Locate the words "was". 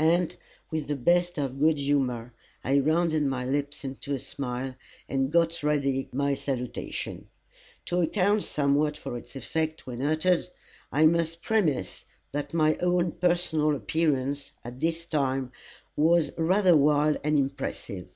15.96-16.32